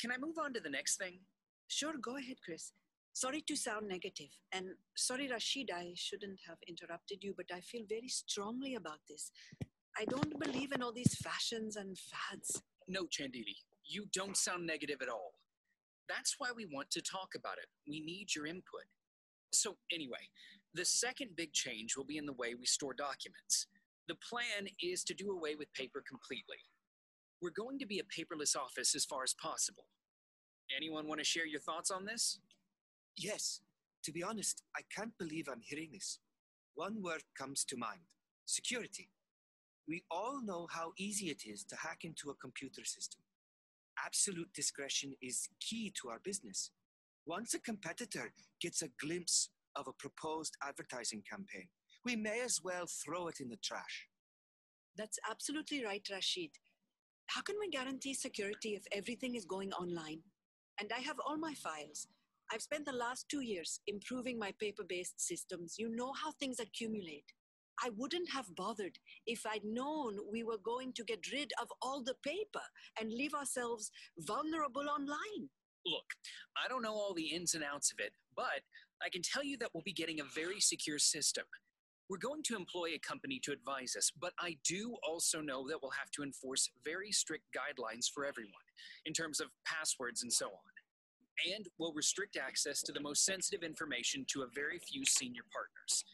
Can 0.00 0.10
I 0.10 0.16
move 0.18 0.36
on 0.42 0.52
to 0.54 0.60
the 0.60 0.70
next 0.70 0.96
thing? 0.96 1.20
Sure, 1.66 1.94
go 2.00 2.16
ahead, 2.16 2.36
Chris. 2.44 2.72
Sorry 3.18 3.40
to 3.48 3.56
sound 3.56 3.88
negative, 3.88 4.30
and 4.52 4.66
sorry, 4.96 5.28
Rashid, 5.28 5.72
I 5.74 5.90
shouldn't 5.96 6.38
have 6.46 6.58
interrupted 6.68 7.24
you, 7.24 7.34
but 7.36 7.46
I 7.52 7.60
feel 7.60 7.82
very 7.88 8.06
strongly 8.06 8.76
about 8.76 9.00
this. 9.08 9.32
I 9.98 10.04
don't 10.04 10.38
believe 10.38 10.70
in 10.70 10.84
all 10.84 10.92
these 10.92 11.16
fashions 11.16 11.74
and 11.74 11.98
fads. 11.98 12.62
No, 12.86 13.06
Chandini, 13.06 13.56
you 13.84 14.06
don't 14.14 14.36
sound 14.36 14.68
negative 14.68 14.98
at 15.02 15.08
all. 15.08 15.32
That's 16.08 16.36
why 16.38 16.50
we 16.54 16.66
want 16.72 16.92
to 16.92 17.02
talk 17.02 17.30
about 17.36 17.58
it. 17.58 17.66
We 17.88 17.98
need 17.98 18.36
your 18.36 18.46
input. 18.46 18.86
So, 19.52 19.78
anyway, 19.92 20.30
the 20.72 20.84
second 20.84 21.30
big 21.36 21.52
change 21.52 21.96
will 21.96 22.06
be 22.06 22.18
in 22.18 22.26
the 22.26 22.38
way 22.38 22.54
we 22.54 22.66
store 22.66 22.94
documents. 22.94 23.66
The 24.06 24.14
plan 24.30 24.68
is 24.80 25.02
to 25.02 25.12
do 25.12 25.32
away 25.32 25.56
with 25.56 25.72
paper 25.72 26.04
completely. 26.08 26.58
We're 27.42 27.50
going 27.50 27.80
to 27.80 27.86
be 27.86 27.98
a 27.98 28.04
paperless 28.04 28.54
office 28.54 28.94
as 28.94 29.04
far 29.04 29.24
as 29.24 29.34
possible. 29.34 29.86
Anyone 30.76 31.08
want 31.08 31.18
to 31.18 31.24
share 31.24 31.46
your 31.46 31.60
thoughts 31.60 31.90
on 31.90 32.04
this? 32.04 32.38
Yes, 33.18 33.60
to 34.04 34.12
be 34.12 34.22
honest, 34.22 34.62
I 34.76 34.82
can't 34.94 35.12
believe 35.18 35.48
I'm 35.48 35.60
hearing 35.60 35.90
this. 35.92 36.20
One 36.74 37.02
word 37.02 37.22
comes 37.36 37.64
to 37.64 37.76
mind 37.76 38.00
security. 38.46 39.10
We 39.86 40.04
all 40.10 40.40
know 40.42 40.68
how 40.70 40.92
easy 40.98 41.26
it 41.28 41.42
is 41.44 41.64
to 41.64 41.76
hack 41.76 41.98
into 42.04 42.30
a 42.30 42.34
computer 42.34 42.84
system. 42.84 43.20
Absolute 44.04 44.52
discretion 44.54 45.12
is 45.20 45.48
key 45.60 45.92
to 46.00 46.08
our 46.08 46.20
business. 46.24 46.70
Once 47.26 47.52
a 47.54 47.58
competitor 47.58 48.32
gets 48.60 48.80
a 48.82 48.88
glimpse 49.00 49.50
of 49.76 49.88
a 49.88 49.92
proposed 49.92 50.56
advertising 50.66 51.22
campaign, 51.28 51.68
we 52.04 52.16
may 52.16 52.40
as 52.40 52.60
well 52.62 52.86
throw 52.86 53.26
it 53.28 53.40
in 53.40 53.48
the 53.48 53.56
trash. 53.56 54.06
That's 54.96 55.18
absolutely 55.28 55.84
right, 55.84 56.06
Rashid. 56.10 56.50
How 57.26 57.42
can 57.42 57.56
we 57.60 57.68
guarantee 57.68 58.14
security 58.14 58.70
if 58.76 58.84
everything 58.92 59.34
is 59.34 59.44
going 59.44 59.72
online? 59.72 60.20
And 60.80 60.90
I 60.96 61.00
have 61.00 61.16
all 61.26 61.36
my 61.36 61.54
files. 61.54 62.06
I've 62.50 62.62
spent 62.62 62.86
the 62.86 62.92
last 62.92 63.26
two 63.28 63.42
years 63.42 63.80
improving 63.86 64.38
my 64.38 64.52
paper 64.58 64.82
based 64.88 65.20
systems. 65.20 65.74
You 65.78 65.94
know 65.94 66.12
how 66.12 66.32
things 66.32 66.58
accumulate. 66.58 67.26
I 67.84 67.90
wouldn't 67.96 68.30
have 68.32 68.56
bothered 68.56 68.98
if 69.26 69.44
I'd 69.46 69.64
known 69.64 70.16
we 70.32 70.42
were 70.42 70.58
going 70.64 70.92
to 70.94 71.04
get 71.04 71.30
rid 71.30 71.52
of 71.60 71.68
all 71.82 72.02
the 72.02 72.16
paper 72.24 72.64
and 72.98 73.12
leave 73.12 73.34
ourselves 73.34 73.90
vulnerable 74.18 74.88
online. 74.88 75.50
Look, 75.86 76.06
I 76.56 76.68
don't 76.68 76.82
know 76.82 76.94
all 76.94 77.14
the 77.14 77.34
ins 77.34 77.54
and 77.54 77.62
outs 77.62 77.92
of 77.92 77.98
it, 78.04 78.12
but 78.34 78.62
I 79.02 79.10
can 79.10 79.22
tell 79.22 79.44
you 79.44 79.56
that 79.58 79.70
we'll 79.74 79.84
be 79.84 79.92
getting 79.92 80.20
a 80.20 80.24
very 80.24 80.58
secure 80.58 80.98
system. 80.98 81.44
We're 82.08 82.18
going 82.18 82.42
to 82.44 82.56
employ 82.56 82.94
a 82.94 82.98
company 82.98 83.38
to 83.44 83.52
advise 83.52 83.94
us, 83.94 84.10
but 84.18 84.32
I 84.40 84.56
do 84.64 84.96
also 85.06 85.42
know 85.42 85.68
that 85.68 85.78
we'll 85.82 85.92
have 85.92 86.10
to 86.12 86.22
enforce 86.22 86.70
very 86.82 87.12
strict 87.12 87.44
guidelines 87.54 88.06
for 88.12 88.24
everyone 88.24 88.54
in 89.04 89.12
terms 89.12 89.40
of 89.40 89.48
passwords 89.66 90.22
and 90.22 90.32
so 90.32 90.46
on. 90.46 90.77
And 91.54 91.66
we'll 91.78 91.92
restrict 91.92 92.36
access 92.36 92.82
to 92.82 92.92
the 92.92 93.00
most 93.00 93.24
sensitive 93.24 93.62
information 93.62 94.24
to 94.32 94.42
a 94.42 94.48
very 94.54 94.78
few 94.78 95.04
senior 95.04 95.42
partners. 95.52 96.04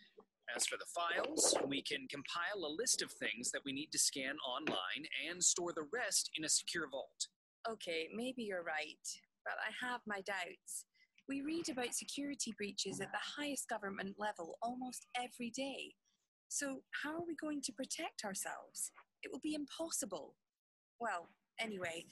As 0.54 0.66
for 0.66 0.76
the 0.76 0.84
files, 0.92 1.56
we 1.66 1.82
can 1.82 2.06
compile 2.08 2.66
a 2.66 2.76
list 2.76 3.02
of 3.02 3.10
things 3.10 3.50
that 3.50 3.64
we 3.64 3.72
need 3.72 3.90
to 3.92 3.98
scan 3.98 4.36
online 4.46 5.06
and 5.28 5.42
store 5.42 5.72
the 5.72 5.88
rest 5.92 6.30
in 6.36 6.44
a 6.44 6.48
secure 6.48 6.88
vault. 6.90 7.28
Okay, 7.68 8.08
maybe 8.14 8.42
you're 8.42 8.62
right, 8.62 9.00
but 9.44 9.54
I 9.56 9.72
have 9.86 10.00
my 10.06 10.20
doubts. 10.20 10.84
We 11.28 11.40
read 11.40 11.70
about 11.70 11.94
security 11.94 12.52
breaches 12.58 13.00
at 13.00 13.10
the 13.10 13.42
highest 13.42 13.68
government 13.68 14.16
level 14.18 14.58
almost 14.62 15.06
every 15.16 15.50
day. 15.50 15.94
So, 16.48 16.82
how 17.02 17.14
are 17.14 17.26
we 17.26 17.34
going 17.40 17.62
to 17.62 17.72
protect 17.72 18.24
ourselves? 18.24 18.92
It 19.22 19.32
will 19.32 19.40
be 19.42 19.54
impossible. 19.54 20.34
Well, 21.00 21.30
anyway, 21.58 22.04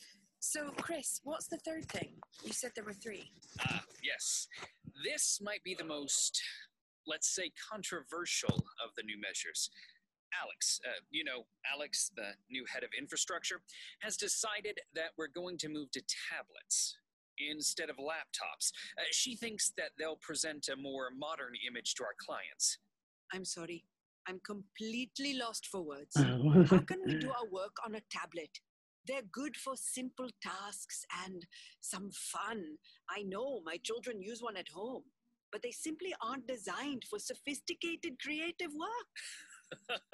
so 0.42 0.70
Chris, 0.76 1.20
what's 1.22 1.46
the 1.46 1.58
third 1.58 1.88
thing? 1.88 2.14
You 2.42 2.52
said 2.52 2.72
there 2.74 2.84
were 2.84 2.92
three. 2.92 3.30
Ah, 3.60 3.84
yes. 4.02 4.48
This 5.04 5.38
might 5.40 5.62
be 5.62 5.76
the 5.78 5.84
most, 5.84 6.42
let's 7.06 7.32
say, 7.32 7.52
controversial 7.70 8.56
of 8.84 8.90
the 8.96 9.04
new 9.04 9.20
measures. 9.20 9.70
Alex, 10.42 10.80
uh, 10.84 10.98
you 11.10 11.22
know, 11.22 11.46
Alex, 11.72 12.10
the 12.16 12.32
new 12.50 12.64
head 12.72 12.82
of 12.82 12.90
infrastructure, 12.98 13.60
has 14.00 14.16
decided 14.16 14.80
that 14.94 15.10
we're 15.16 15.28
going 15.28 15.58
to 15.58 15.68
move 15.68 15.92
to 15.92 16.02
tablets 16.30 16.96
instead 17.38 17.88
of 17.88 17.96
laptops. 17.96 18.72
Uh, 18.98 19.04
she 19.12 19.36
thinks 19.36 19.72
that 19.76 19.90
they'll 19.96 20.16
present 20.16 20.68
a 20.68 20.76
more 20.76 21.10
modern 21.16 21.52
image 21.68 21.94
to 21.94 22.02
our 22.02 22.16
clients. 22.18 22.78
I'm 23.32 23.44
sorry. 23.44 23.84
I'm 24.26 24.40
completely 24.44 25.34
lost 25.34 25.68
for 25.68 25.82
words. 25.82 26.16
How 26.16 26.78
can 26.80 26.98
we 27.06 27.18
do 27.18 27.30
our 27.30 27.48
work 27.48 27.76
on 27.86 27.94
a 27.94 28.00
tablet? 28.10 28.50
They're 29.06 29.22
good 29.32 29.56
for 29.56 29.74
simple 29.76 30.28
tasks 30.42 31.04
and 31.26 31.44
some 31.80 32.10
fun. 32.12 32.62
I 33.10 33.22
know 33.22 33.60
my 33.64 33.78
children 33.82 34.22
use 34.22 34.40
one 34.42 34.56
at 34.56 34.68
home, 34.68 35.02
but 35.50 35.62
they 35.62 35.72
simply 35.72 36.14
aren't 36.22 36.46
designed 36.46 37.04
for 37.10 37.18
sophisticated 37.18 38.20
creative 38.22 38.70
work. 38.78 39.90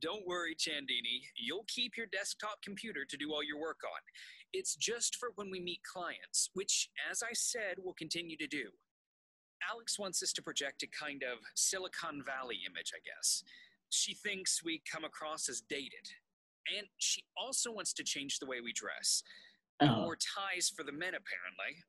Don't 0.00 0.26
worry, 0.26 0.54
Chandini. 0.54 1.20
You'll 1.36 1.66
keep 1.68 1.96
your 1.96 2.06
desktop 2.06 2.62
computer 2.62 3.04
to 3.04 3.16
do 3.16 3.32
all 3.32 3.42
your 3.42 3.60
work 3.60 3.80
on. 3.84 4.00
It's 4.52 4.76
just 4.76 5.16
for 5.16 5.30
when 5.34 5.50
we 5.50 5.60
meet 5.60 5.80
clients, 5.82 6.50
which, 6.54 6.88
as 7.10 7.22
I 7.22 7.32
said, 7.32 7.76
we'll 7.78 7.94
continue 7.94 8.36
to 8.38 8.46
do. 8.46 8.70
Alex 9.70 9.98
wants 9.98 10.22
us 10.22 10.32
to 10.34 10.42
project 10.42 10.82
a 10.82 10.86
kind 10.86 11.22
of 11.22 11.38
Silicon 11.54 12.22
Valley 12.24 12.58
image, 12.68 12.92
I 12.94 13.00
guess. 13.04 13.42
She 13.90 14.14
thinks 14.14 14.62
we 14.64 14.82
come 14.90 15.04
across 15.04 15.48
as 15.48 15.60
dated. 15.60 16.08
And 16.76 16.86
she 16.98 17.22
also 17.36 17.72
wants 17.72 17.92
to 17.94 18.04
change 18.04 18.38
the 18.38 18.46
way 18.46 18.56
we 18.62 18.72
dress. 18.72 19.22
Oh. 19.80 20.02
more 20.02 20.16
ties 20.16 20.72
for 20.74 20.84
the 20.84 20.92
men, 20.92 21.12
apparently. 21.12 21.82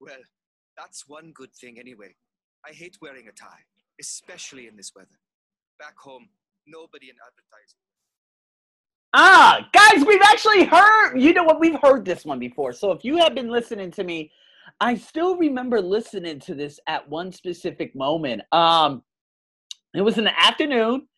Well, 0.00 0.20
that's 0.76 1.08
one 1.08 1.32
good 1.34 1.52
thing 1.54 1.78
anyway. 1.78 2.14
I 2.66 2.72
hate 2.72 2.96
wearing 3.00 3.26
a 3.28 3.32
tie, 3.32 3.64
especially 4.00 4.66
in 4.66 4.76
this 4.76 4.92
weather. 4.94 5.08
Back 5.78 5.94
home, 5.98 6.28
nobody 6.66 7.08
in 7.08 7.16
advertising. 7.26 7.78
Ah, 9.12 9.68
guys, 9.72 10.06
we've 10.06 10.22
actually 10.22 10.64
heard, 10.64 11.16
you 11.16 11.32
know 11.32 11.42
what, 11.42 11.58
we've 11.58 11.80
heard 11.80 12.04
this 12.04 12.24
one 12.24 12.38
before. 12.38 12.72
So 12.72 12.92
if 12.92 13.04
you 13.04 13.16
have 13.16 13.34
been 13.34 13.48
listening 13.48 13.90
to 13.92 14.04
me, 14.04 14.30
I 14.80 14.94
still 14.94 15.36
remember 15.36 15.80
listening 15.80 16.38
to 16.40 16.54
this 16.54 16.78
at 16.86 17.08
one 17.08 17.32
specific 17.32 17.96
moment. 17.96 18.42
Um, 18.52 19.02
it 19.94 20.02
was 20.02 20.18
in 20.18 20.24
the 20.24 20.38
afternoon. 20.40 21.08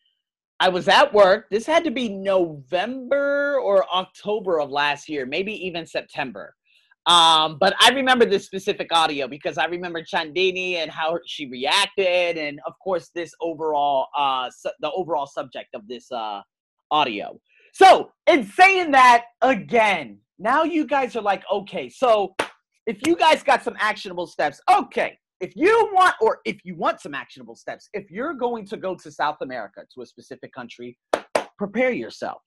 I 0.59 0.69
was 0.69 0.87
at 0.87 1.13
work. 1.13 1.47
This 1.49 1.65
had 1.65 1.83
to 1.83 1.91
be 1.91 2.09
November 2.09 3.59
or 3.59 3.85
October 3.93 4.59
of 4.59 4.69
last 4.69 5.09
year, 5.09 5.25
maybe 5.25 5.53
even 5.65 5.85
September. 5.85 6.55
Um, 7.05 7.57
but 7.59 7.75
I 7.81 7.89
remember 7.89 8.25
this 8.25 8.45
specific 8.45 8.87
audio 8.93 9.27
because 9.27 9.57
I 9.57 9.65
remember 9.65 10.01
Chandini 10.01 10.75
and 10.75 10.89
how 10.89 11.19
she 11.25 11.47
reacted, 11.47 12.37
and 12.37 12.61
of 12.65 12.73
course, 12.81 13.09
this 13.13 13.33
overall, 13.41 14.07
uh, 14.17 14.49
su- 14.49 14.71
the 14.79 14.89
overall 14.91 15.27
subject 15.27 15.75
of 15.75 15.85
this 15.87 16.09
uh, 16.11 16.41
audio. 16.91 17.37
So, 17.73 18.11
in 18.27 18.45
saying 18.45 18.91
that 18.91 19.25
again, 19.41 20.19
now 20.39 20.63
you 20.63 20.85
guys 20.85 21.15
are 21.15 21.21
like, 21.21 21.43
okay, 21.51 21.89
so 21.89 22.35
if 22.85 22.99
you 23.05 23.15
guys 23.17 23.43
got 23.43 23.63
some 23.63 23.75
actionable 23.79 24.27
steps, 24.27 24.61
okay, 24.71 25.17
if 25.43 25.55
you 25.57 25.89
want, 25.93 26.15
or 26.21 26.39
if 26.45 26.57
you 26.63 26.73
want 26.75 27.01
some 27.01 27.13
actionable 27.13 27.55
steps, 27.55 27.89
if 27.93 28.09
you're 28.09 28.33
going 28.33 28.65
to 28.67 28.77
go 28.77 28.95
to 28.95 29.11
South 29.11 29.37
America, 29.41 29.81
to 29.93 30.01
a 30.01 30.05
specific 30.05 30.53
country, 30.53 30.97
prepare 31.57 31.91
yourself. 31.91 32.41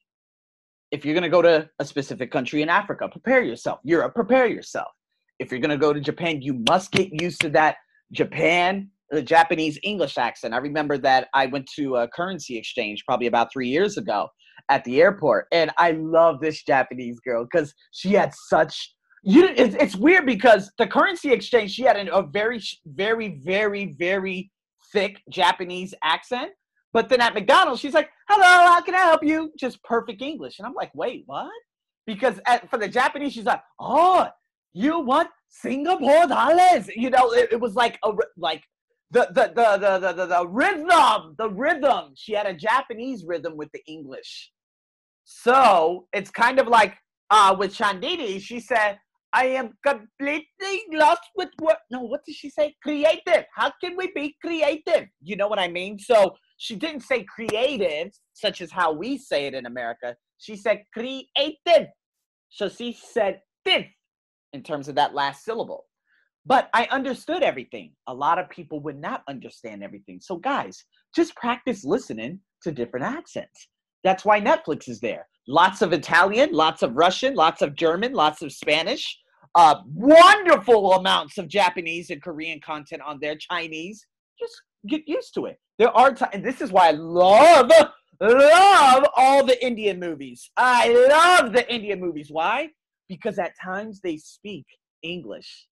If 0.91 1.05
you're 1.05 1.13
going 1.13 1.23
to 1.23 1.29
go 1.29 1.43
to 1.43 1.69
a 1.79 1.85
specific 1.85 2.31
country 2.31 2.63
in 2.63 2.71
Africa, 2.71 3.07
prepare 3.11 3.43
yourself. 3.43 3.81
Europe, 3.85 4.15
prepare 4.15 4.47
yourself. 4.47 4.93
if 5.39 5.51
you're 5.51 5.61
gonna 5.61 5.77
go 5.77 5.93
to 5.93 6.01
Japan, 6.01 6.41
you 6.43 6.63
must 6.69 6.91
get 6.93 7.21
used 7.21 7.41
to 7.43 7.51
that 7.51 7.77
Japan, 8.13 8.91
the 9.11 9.23
Japanese 9.23 9.79
English 9.83 10.19
accent. 10.19 10.55
I 10.55 10.59
remember 10.59 10.99
that 10.99 11.29
I 11.35 11.47
went 11.47 11.69
to 11.77 11.97
a 11.97 12.09
currency 12.09 12.57
exchange 12.57 13.05
probably 13.07 13.27
about 13.27 13.53
three 13.53 13.69
years 13.69 13.97
ago 13.99 14.29
at 14.71 14.83
the 14.85 15.01
airport, 15.01 15.47
and 15.53 15.71
I 15.79 15.93
love 15.93 16.41
this 16.41 16.63
Japanese 16.63 17.21
girl 17.21 17.47
because 17.51 17.75
she 17.93 18.13
had 18.13 18.33
such. 18.49 18.95
You, 19.23 19.49
it's, 19.49 19.75
it's 19.75 19.97
weird 19.97 20.27
because 20.27 20.71
the 20.79 20.87
currency 20.87 21.33
exchange 21.33 21.73
she 21.73 21.83
had 21.83 21.97
an, 21.97 22.09
a 22.13 22.23
very, 22.23 22.63
very, 22.85 23.41
very, 23.45 23.95
very 23.99 24.53
thick 24.93 25.21
Japanese 25.31 25.95
accent, 26.05 26.53
but 26.93 27.09
then 27.09 27.21
at 27.21 27.35
McDonald's 27.35 27.81
she's 27.81 27.95
like, 27.95 28.09
"Hello, 28.29 28.73
how 28.73 28.81
can 28.81 28.95
I 28.95 29.01
help 29.01 29.25
you?" 29.25 29.53
Just 29.59 29.83
perfect 29.83 30.23
English, 30.23 30.59
and 30.59 30.67
I'm 30.67 30.75
like, 30.75 30.95
"Wait, 30.95 31.25
what?" 31.27 31.51
Because 32.07 32.41
at, 32.47 32.71
for 32.71 32.79
the 32.79 32.89
Japanese, 32.89 33.33
she's 33.33 33.45
like, 33.45 33.63
"Oh, 33.81 34.29
you 34.73 35.01
want 35.01 35.29
Singapore 35.49 36.27
dollars?" 36.27 36.89
You 36.89 37.11
know, 37.11 37.33
it, 37.33 37.53
it 37.53 37.61
was 37.61 37.75
like 37.75 37.99
a 38.05 38.13
like 38.37 38.63
the 39.11 39.29
the, 39.31 39.53
the 39.55 39.77
the 39.79 39.99
the 39.99 40.13
the 40.13 40.27
the 40.27 40.49
rhythm, 40.49 41.35
the 41.37 41.51
rhythm. 41.51 42.13
She 42.15 42.33
had 42.33 42.47
a 42.47 42.55
Japanese 42.55 43.25
rhythm 43.25 43.57
with 43.57 43.71
the 43.73 43.85
English. 43.87 44.53
So 45.25 46.07
it's 46.13 46.31
kind 46.31 46.59
of 46.59 46.69
like 46.69 46.95
uh 47.31 47.55
with 47.59 47.75
Chandini, 47.75 48.41
she 48.41 48.61
said, 48.61 48.99
I 49.37 49.49
am 49.49 49.73
completely 49.87 50.83
lost 50.93 51.21
with 51.37 51.51
what 51.59 51.81
no, 51.91 52.01
what 52.01 52.25
did 52.25 52.37
she 52.37 52.49
say? 52.49 52.75
Creative. 52.83 53.45
How 53.55 53.71
can 53.85 53.95
we 53.95 54.11
be 54.15 54.35
creative? 54.43 55.09
You 55.23 55.37
know 55.37 55.47
what 55.47 55.59
I 55.59 55.69
mean? 55.69 55.99
So 55.99 56.35
she 56.57 56.75
didn't 56.75 57.03
say 57.03 57.25
creative, 57.25 58.13
such 58.33 58.63
as 58.63 58.73
how 58.73 58.95
we 58.95 59.19
say 59.19 59.47
it 59.47 59.53
in 59.53 59.67
America. 59.67 60.17
She 60.39 60.57
said 60.57 60.85
creative. 60.95 61.89
So 62.49 62.71
she 62.71 62.97
said 62.99 63.43
fifth 63.63 63.93
in 64.55 64.63
terms 64.63 64.89
of 64.89 64.95
that 64.95 65.15
last 65.15 65.45
syllable. 65.45 65.85
But 66.47 66.71
I 66.73 66.89
understood 66.91 67.43
everything. 67.43 67.93
A 68.07 68.15
lot 68.15 68.39
of 68.39 68.49
people 68.49 68.81
would 68.81 68.99
not 68.99 69.23
understand 69.29 69.85
everything. 69.85 70.19
So, 70.23 70.37
guys, 70.37 70.83
just 71.15 71.37
practice 71.37 71.85
listening 71.85 72.41
to 72.63 72.73
different 72.73 73.05
accents. 73.05 73.69
That's 74.03 74.25
why 74.25 74.41
Netflix 74.41 74.89
is 74.89 75.01
there. 75.01 75.27
Lots 75.47 75.83
of 75.83 75.93
Italian, 75.93 76.53
lots 76.53 76.83
of 76.83 76.97
Russian, 76.97 77.35
lots 77.35 77.61
of 77.61 77.75
German, 77.75 78.13
lots 78.13 78.41
of 78.43 78.53
Spanish, 78.53 79.19
uh, 79.57 79.77
wonderful 79.87 80.93
amounts 80.93 81.39
of 81.39 81.49
Japanese 81.49 82.11
and 82.11 82.23
Korean 82.23 82.61
content 82.61 83.01
on 83.03 83.19
there, 83.21 83.37
Chinese. 83.37 84.07
Just 84.39 84.55
get 84.87 85.03
used 85.07 85.33
to 85.35 85.47
it. 85.47 85.59
There 85.79 85.91
are 85.91 86.13
times, 86.13 86.31
and 86.35 86.45
this 86.45 86.61
is 86.61 86.71
why 86.71 86.89
I 86.89 86.91
love, 86.93 87.73
love 88.21 89.05
all 89.17 89.45
the 89.45 89.65
Indian 89.65 89.99
movies. 89.99 90.51
I 90.59 90.91
love 91.09 91.55
the 91.55 91.73
Indian 91.75 92.01
movies. 92.01 92.29
Why? 92.31 92.69
Because 93.09 93.39
at 93.39 93.53
times 93.63 94.01
they 94.03 94.19
speak 94.19 94.67
English. 95.03 95.67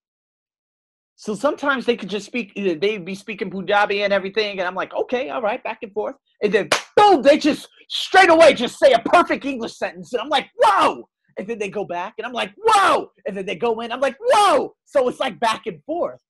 So 1.16 1.34
sometimes 1.34 1.84
they 1.84 1.96
could 1.96 2.08
just 2.08 2.26
speak, 2.26 2.52
uh, 2.56 2.74
they'd 2.80 3.04
be 3.04 3.14
speaking 3.14 3.50
Punjabi 3.50 4.02
and 4.02 4.14
everything. 4.14 4.58
And 4.58 4.66
I'm 4.66 4.74
like, 4.74 4.94
okay, 4.94 5.28
all 5.28 5.42
right, 5.42 5.62
back 5.62 5.78
and 5.82 5.92
forth. 5.92 6.16
And 6.42 6.52
then 6.52 6.68
boom, 6.96 7.20
they 7.20 7.36
just 7.36 7.68
straight 7.88 8.30
away 8.30 8.54
just 8.54 8.78
say 8.78 8.92
a 8.92 8.98
perfect 8.98 9.44
English 9.44 9.76
sentence. 9.76 10.12
And 10.14 10.22
I'm 10.22 10.30
like, 10.30 10.48
whoa. 10.56 11.06
And 11.38 11.46
then 11.46 11.58
they 11.58 11.68
go 11.68 11.84
back 11.84 12.14
and 12.18 12.26
I'm 12.26 12.32
like, 12.32 12.52
whoa. 12.56 13.10
And 13.26 13.36
then 13.36 13.46
they 13.46 13.56
go 13.56 13.80
in, 13.80 13.92
I'm 13.92 14.00
like, 14.00 14.16
whoa. 14.20 14.74
So 14.84 15.08
it's 15.08 15.20
like 15.20 15.38
back 15.40 15.66
and 15.66 15.82
forth. 15.84 16.20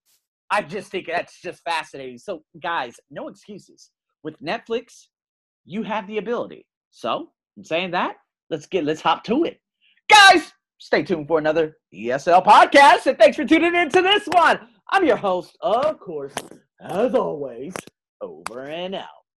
I 0.50 0.62
just 0.62 0.90
think 0.90 1.06
that's 1.06 1.40
just 1.40 1.62
fascinating. 1.64 2.18
So, 2.18 2.42
guys, 2.62 2.94
no 3.10 3.28
excuses. 3.28 3.90
With 4.22 4.40
Netflix, 4.40 5.06
you 5.64 5.82
have 5.82 6.06
the 6.06 6.18
ability. 6.18 6.66
So, 6.90 7.30
I'm 7.56 7.64
saying 7.64 7.90
that, 7.92 8.16
let's 8.50 8.66
get 8.66 8.84
let's 8.84 9.00
hop 9.00 9.24
to 9.24 9.44
it. 9.44 9.60
Guys, 10.08 10.52
stay 10.78 11.02
tuned 11.02 11.28
for 11.28 11.38
another 11.38 11.76
ESL 11.94 12.44
podcast. 12.44 13.06
And 13.06 13.18
thanks 13.18 13.36
for 13.36 13.44
tuning 13.44 13.74
in 13.74 13.88
to 13.90 14.02
this 14.02 14.26
one. 14.26 14.60
I'm 14.90 15.04
your 15.04 15.16
host, 15.16 15.56
of 15.60 15.98
course, 15.98 16.34
as 16.80 17.14
always, 17.14 17.74
over 18.20 18.66
and 18.66 18.94
out. 18.94 19.23